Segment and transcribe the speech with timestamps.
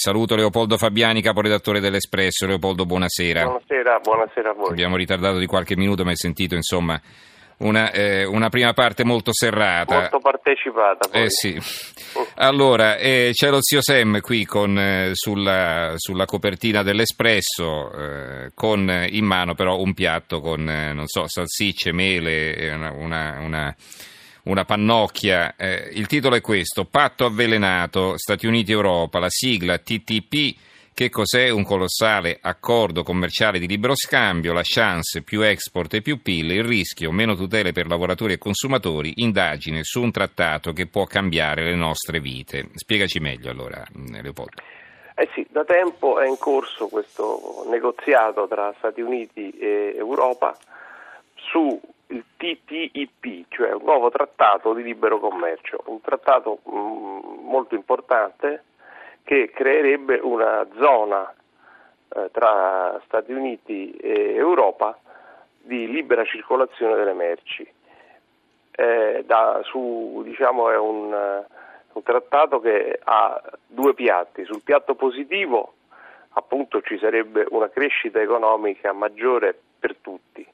[0.00, 2.46] Saluto Leopoldo Fabiani, caporedattore dell'Espresso.
[2.46, 3.42] Leopoldo, buonasera.
[3.42, 4.70] Buonasera, buonasera a voi.
[4.70, 7.00] Abbiamo ritardato di qualche minuto, ma hai sentito insomma
[7.58, 9.98] una, eh, una prima parte molto serrata.
[9.98, 11.08] Molto partecipata.
[11.08, 11.22] Poi.
[11.22, 11.60] Eh sì.
[12.36, 18.88] Allora, eh, c'è lo zio Sam qui con, eh, sulla, sulla, copertina dell'Espresso, eh, con
[19.10, 23.76] in mano però un piatto con, eh, non so, salsicce, mele, una, una, una
[24.44, 25.54] una pannocchia.
[25.56, 30.56] Eh, il titolo è questo: Patto avvelenato, Stati Uniti-Europa, la sigla TTP.
[30.98, 36.20] Che cos'è un colossale accordo commerciale di libero scambio, la chance più export e più
[36.20, 41.04] PIL, il rischio meno tutele per lavoratori e consumatori, indagine su un trattato che può
[41.04, 42.70] cambiare le nostre vite.
[42.74, 43.80] Spiegaci meglio allora,
[44.20, 44.60] Leopoldo.
[45.14, 50.56] Eh sì, da tempo è in corso questo negoziato tra Stati Uniti e Europa
[51.34, 58.64] su il TTIP, cioè un nuovo trattato di libero commercio, un trattato mm, molto importante
[59.24, 61.34] che creerebbe una zona
[62.08, 64.98] eh, tra Stati Uniti e Europa
[65.60, 67.70] di libera circolazione delle merci.
[68.70, 71.44] Eh, da, su, diciamo, è un,
[71.92, 74.44] un trattato che ha due piatti.
[74.44, 75.74] Sul piatto positivo
[76.30, 80.46] appunto ci sarebbe una crescita economica maggiore per tutti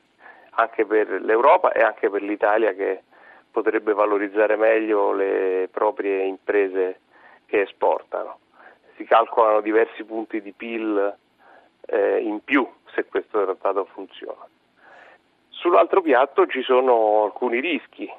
[0.55, 3.03] anche per l'Europa e anche per l'Italia che
[3.51, 7.01] potrebbe valorizzare meglio le proprie imprese
[7.47, 8.39] che esportano.
[8.97, 11.17] Si calcolano diversi punti di PIL
[11.87, 14.47] eh, in più se questo trattato funziona.
[15.49, 18.11] Sull'altro piatto ci sono alcuni rischi,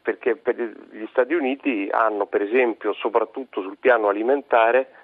[0.00, 4.94] perché per gli Stati Uniti hanno per esempio, soprattutto sul piano alimentare,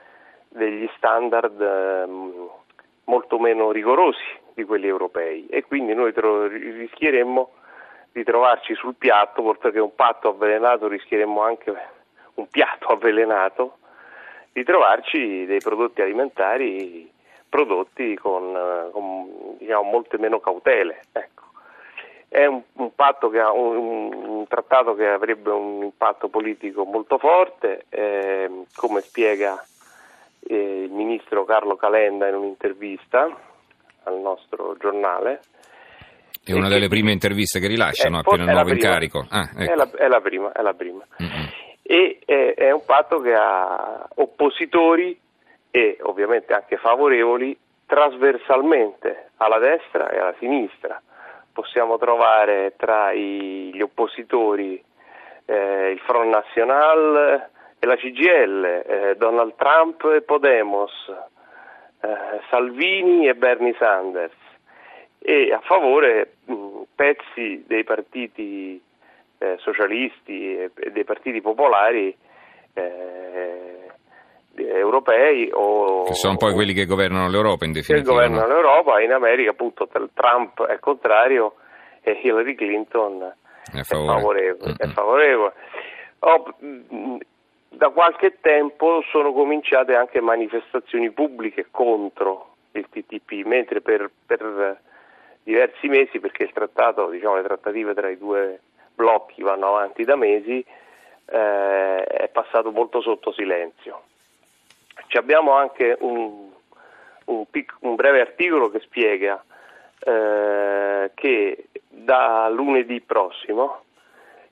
[0.49, 2.07] degli standard eh,
[3.05, 7.51] molto meno rigorosi di quelli europei e quindi noi tro- rischieremmo
[8.11, 11.73] di trovarci sul piatto, oltre che un patto avvelenato, rischieremmo anche
[12.35, 13.79] un piatto avvelenato,
[14.53, 17.09] di trovarci dei prodotti alimentari
[17.49, 21.03] prodotti con, con diciamo, molte meno cautele.
[21.13, 21.45] Ecco.
[22.29, 29.01] È un, un, un, un, trattato che avrebbe un impatto politico molto forte, eh, come
[29.01, 29.65] spiega
[30.41, 33.47] eh, il ministro Carlo Calenda in un'intervista
[34.05, 35.41] al nostro giornale.
[36.45, 39.27] È una delle prime interviste che rilasciano eh, appena il nuovo incarico.
[39.29, 39.73] Ah, ecco.
[39.73, 40.53] è, la, è, la, prima.
[40.53, 41.05] È la prima.
[41.83, 45.19] E è, è un patto che ha oppositori
[45.71, 47.57] e ovviamente anche favorevoli
[47.87, 51.01] trasversalmente alla destra e alla sinistra.
[51.53, 54.83] Possiamo trovare tra i, gli oppositori
[55.45, 57.51] eh, il Front National,
[57.81, 60.93] e la CGL, eh, Donald Trump e Podemos,
[62.01, 64.35] eh, Salvini e Bernie Sanders
[65.19, 68.81] e a favore mh, pezzi dei partiti
[69.39, 72.17] eh, socialisti e, e, dei partiti popolari
[72.75, 73.91] eh,
[74.55, 78.21] europei o, che sono poi quelli che governano l'Europa in definitiva.
[78.21, 78.55] Che governano no?
[78.55, 81.55] l'Europa, in America appunto Trump è contrario
[82.03, 83.33] e Hillary Clinton
[83.73, 84.77] è favorevole.
[84.77, 85.53] È favorevole.
[86.21, 86.55] Oh,
[87.69, 94.81] da qualche tempo sono cominciate anche manifestazioni pubbliche contro il TTP, mentre per, per
[95.43, 98.61] diversi mesi, perché il trattato, diciamo, le trattative tra i due
[98.95, 100.65] blocchi vanno avanti da mesi,
[101.27, 104.03] eh, è passato molto sotto silenzio.
[105.07, 106.51] Ci abbiamo anche un,
[107.27, 109.43] un, pic, un breve articolo che spiega
[110.01, 113.83] eh, che da lunedì prossimo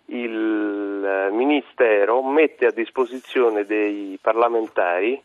[0.07, 0.86] il
[1.31, 5.21] Ministero mette a disposizione dei parlamentari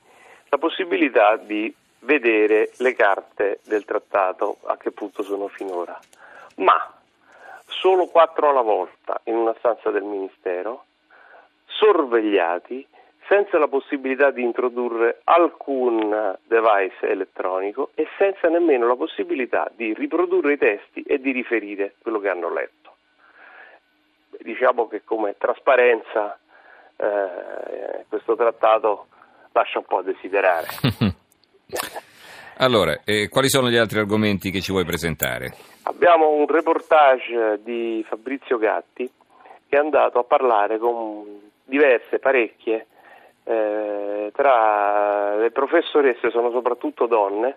[0.49, 5.97] la possibilità di vedere le carte del trattato a che punto sono finora,
[6.55, 6.93] ma
[7.67, 10.85] solo quattro alla volta in una stanza del Ministero,
[11.65, 12.85] sorvegliati
[13.27, 20.53] senza la possibilità di introdurre alcun device elettronico e senza nemmeno la possibilità di riprodurre
[20.53, 22.80] i testi e di riferire quello che hanno letto
[24.43, 26.37] diciamo che come trasparenza
[26.97, 29.07] eh, questo trattato
[29.51, 30.67] lascia un po' a desiderare.
[32.57, 35.53] allora, eh, quali sono gli altri argomenti che ci vuoi presentare?
[35.83, 39.09] Abbiamo un reportage di Fabrizio Gatti
[39.67, 41.23] che è andato a parlare con
[41.63, 42.87] diverse, parecchie,
[43.43, 47.55] eh, tra le professoresse sono soprattutto donne,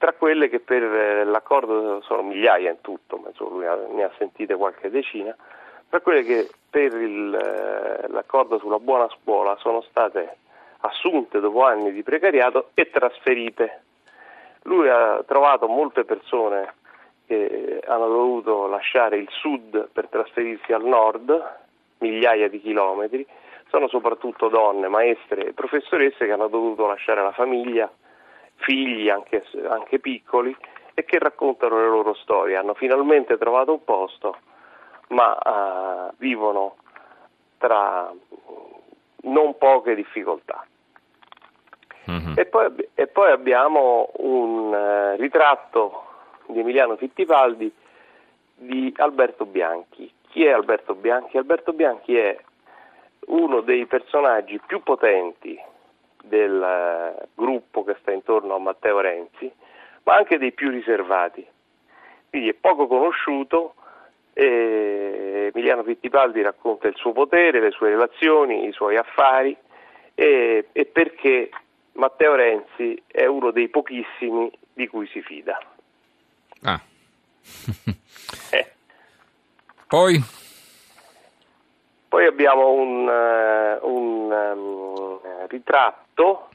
[0.00, 4.54] tra quelle che per eh, l'accordo sono migliaia in tutto, ma lui ne ha sentite
[4.54, 5.36] qualche decina,
[5.90, 10.38] tra quelle che per il, eh, l'accordo sulla buona scuola sono state
[10.78, 13.82] assunte dopo anni di precariato e trasferite.
[14.62, 16.72] Lui ha trovato molte persone
[17.26, 21.58] che hanno dovuto lasciare il sud per trasferirsi al nord,
[21.98, 23.26] migliaia di chilometri,
[23.68, 27.90] sono soprattutto donne, maestre e professoresse che hanno dovuto lasciare la famiglia,
[28.60, 30.56] figli anche, anche piccoli
[30.94, 32.56] e che raccontano le loro storie.
[32.56, 34.36] Hanno finalmente trovato un posto,
[35.08, 35.36] ma
[36.10, 36.76] uh, vivono
[37.58, 38.12] tra
[39.22, 40.64] non poche difficoltà.
[42.10, 42.32] Mm-hmm.
[42.36, 46.04] E, poi, e, poi, abbiamo un uh, ritratto
[46.46, 47.72] di Emiliano Fittipaldi
[48.54, 50.12] di Alberto Bianchi.
[50.28, 51.36] Chi è Alberto Bianchi?
[51.36, 52.36] Alberto Bianchi è
[53.26, 55.58] uno dei personaggi più potenti
[56.22, 59.50] del uh, gruppo che sta intorno a Matteo Renzi,
[60.04, 61.46] ma anche dei più riservati.
[62.28, 63.74] Quindi è poco conosciuto
[64.32, 69.56] e Emiliano Fittipaldi racconta il suo potere, le sue relazioni, i suoi affari
[70.14, 71.50] e, e perché
[71.92, 75.58] Matteo Renzi è uno dei pochissimi di cui si fida.
[76.62, 76.80] Ah.
[78.52, 78.72] eh.
[79.86, 80.22] Poi?
[82.08, 84.79] Poi abbiamo un, uh, un um,
[85.50, 86.48] ritratto,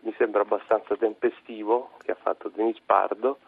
[0.00, 3.38] mi sembra abbastanza tempestivo, che ha fatto Denis Pardo,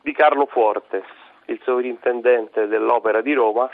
[0.00, 1.04] di Carlo Fuortes,
[1.46, 3.70] il sovrintendente dell'Opera di Roma,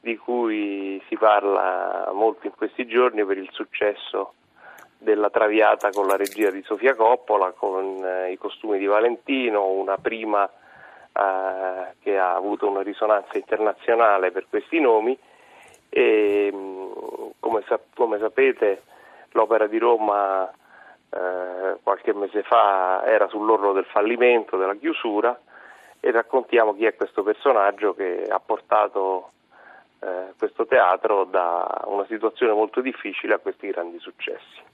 [0.00, 4.34] di cui si parla molto in questi giorni per il successo
[4.98, 9.96] della Traviata con la regia di Sofia Coppola, con eh, i costumi di Valentino, una
[9.96, 15.18] prima eh, che ha avuto una risonanza internazionale per questi nomi.
[15.88, 16.90] E mm,
[17.40, 18.82] come, sap- come sapete
[19.38, 20.50] l'Opera di Roma
[21.10, 25.38] eh, qualche mese fa era sull'orlo del fallimento, della chiusura
[26.00, 29.30] e raccontiamo chi è questo personaggio che ha portato
[30.00, 34.66] eh, questo teatro da una situazione molto difficile a questi grandi successi.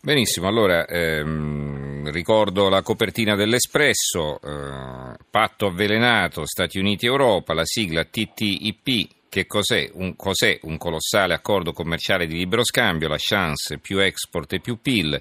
[0.00, 9.21] Benissimo, allora ehm, ricordo la copertina dell'Espresso, eh, patto avvelenato Stati Uniti-Europa, la sigla TTIP,
[9.32, 9.88] che cos'è?
[9.94, 10.58] Un, cos'è?
[10.64, 15.18] Un colossale accordo commerciale di libero scambio, la chance più export e più PIL,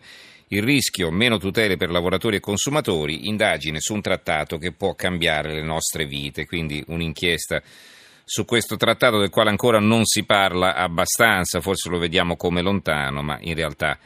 [0.50, 5.54] il rischio meno tutele per lavoratori e consumatori, indagine su un trattato che può cambiare
[5.54, 7.62] le nostre vite, quindi un'inchiesta
[8.26, 13.22] su questo trattato del quale ancora non si parla abbastanza, forse lo vediamo come lontano,
[13.22, 13.98] ma in realtà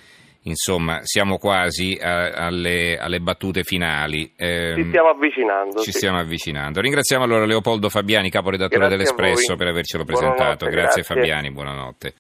[0.46, 4.32] insomma siamo quasi a, alle, alle, battute finali.
[4.36, 5.80] Eh, ci stiamo avvicinando.
[5.80, 5.98] Ci sì.
[5.98, 6.82] stiamo avvicinando.
[6.82, 10.66] Ringraziamo allora Leopoldo Fabiani, caporedattore dell'Espresso, per avercelo presentato.
[10.66, 12.14] Grazie, grazie Fabiani, buonanotte.